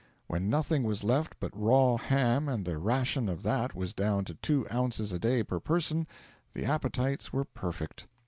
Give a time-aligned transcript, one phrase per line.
[0.25, 4.33] When nothing was left but raw ham and the ration of that was down to
[4.33, 6.07] two ounces a day per person,
[6.53, 8.07] the appetites were perfect.